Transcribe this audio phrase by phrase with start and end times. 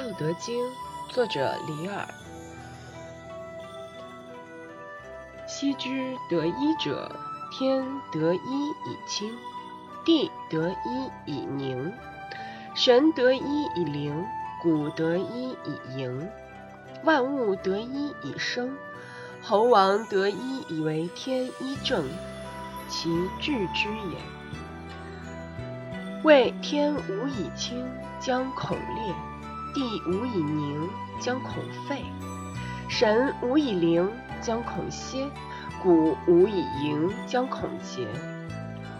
[0.00, 0.64] 道德经》，
[1.10, 2.08] 作者李耳。
[5.46, 7.14] 昔之得一者，
[7.52, 9.30] 天得一以清，
[10.02, 11.92] 地得一以宁，
[12.74, 14.24] 神得一以灵，
[14.62, 16.26] 谷得一以盈，
[17.04, 18.74] 万物得一以生，
[19.42, 22.08] 猴王得一以为天一正，
[22.88, 24.16] 其治之也。
[26.22, 27.86] 谓天无以清，
[28.18, 29.14] 将恐裂；
[29.74, 31.54] 地无以宁，将恐
[31.88, 31.98] 废；
[32.88, 35.28] 神无以灵，将恐歇；
[35.82, 38.06] 谷无以盈，将恐竭；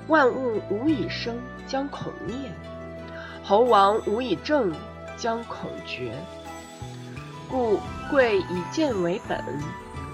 [0.09, 1.37] 万物无以生，
[1.67, 2.51] 将恐灭；
[3.43, 4.73] 猴王无以正，
[5.17, 6.15] 将恐绝。
[7.49, 9.43] 故贵以贱为本，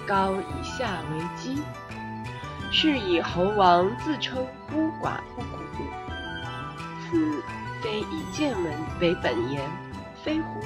[0.06, 1.62] 高以下为基。
[2.73, 5.84] 是以猴王自称孤寡不古。
[7.09, 7.42] 此
[7.80, 9.62] 非以贱闻为本言，
[10.26, 10.60] 非乎？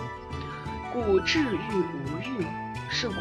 [0.91, 2.46] 故至欲无欲，
[2.88, 3.21] 是故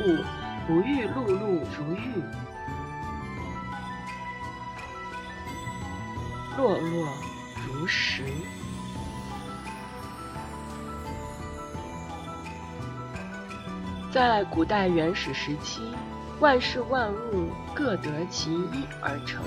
[0.65, 2.23] 不欲碌碌如玉，
[6.57, 7.09] 落落
[7.67, 8.23] 如石。
[14.09, 15.93] 在古代原始时期，
[16.39, 19.43] 万事万物各得其一而成。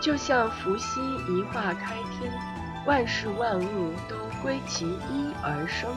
[0.00, 0.98] 就像伏羲
[1.28, 2.32] 一画开天，
[2.86, 5.90] 万事万物都归其一而生。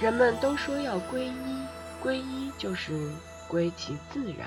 [0.00, 1.66] 人们都说要归一，
[2.02, 3.10] 归一就是
[3.48, 4.46] 归其自然。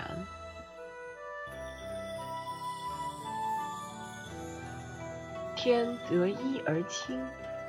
[5.55, 7.19] 天得一而清，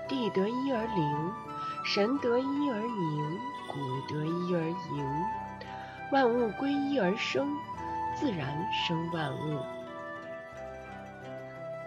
[0.06, 1.32] 地得一而灵，
[1.84, 3.78] 神得一而宁，谷
[4.08, 5.24] 得一而盈，
[6.12, 7.48] 万物归一而生。
[8.16, 8.54] 自然
[8.86, 9.60] 生万物，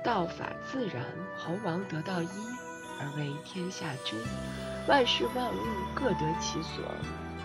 [0.03, 1.05] 道法自然，
[1.37, 2.27] 猴王得道一
[2.99, 4.17] 而为天下之，
[4.85, 5.57] 万事万物
[5.95, 6.83] 各得其所，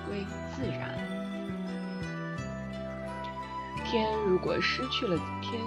[0.09, 0.99] 归自然。
[3.85, 5.63] 天如果失去了天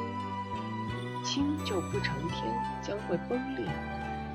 [1.24, 2.54] 清就不成天，
[2.84, 3.66] 将会崩裂；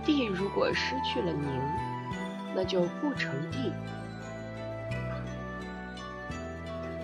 [0.05, 1.61] 地如果失去了宁，
[2.55, 3.71] 那就不成地，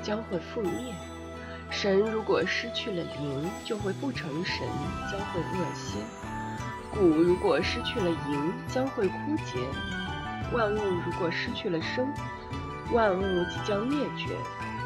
[0.02, 0.94] 将会覆灭。
[1.72, 4.68] 神如果失去了灵，就会不成神，
[5.10, 6.02] 将会恶心；
[6.92, 9.58] 谷如果失去了盈，将会枯竭；
[10.52, 12.06] 万物如果失去了生，
[12.92, 14.28] 万物即将灭绝；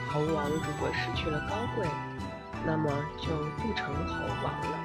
[0.08, 1.86] 猴王如果失去了高贵，
[2.64, 3.28] 那么就
[3.60, 4.14] 不成猴
[4.44, 4.78] 王了。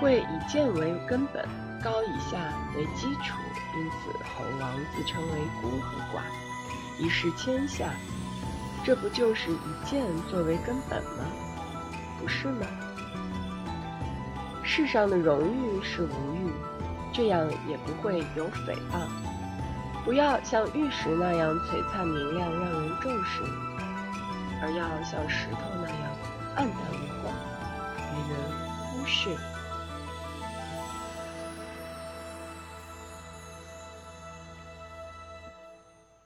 [0.00, 1.48] 贵以贱为根本，
[1.82, 2.36] 高以下
[2.76, 3.34] 为基础，
[3.74, 6.20] 因此猴王自称为孤和寡，
[6.98, 7.86] 以示天下。
[8.84, 11.24] 这不就是以剑作为根本吗？
[12.18, 12.66] 不是吗？
[14.62, 16.50] 世上的荣誉是无欲，
[17.12, 19.06] 这样也不会有诽谤。
[20.04, 23.42] 不要像玉石那样璀璨明亮，让人重视，
[24.62, 26.00] 而要像石头那样
[26.56, 27.34] 黯淡无光，
[28.14, 28.34] 令人
[28.92, 29.36] 忽视。